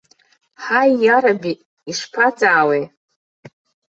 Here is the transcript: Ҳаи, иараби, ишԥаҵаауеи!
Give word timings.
Ҳаи, 0.63 0.91
иараби, 1.03 1.53
ишԥаҵаауеи! 1.89 2.83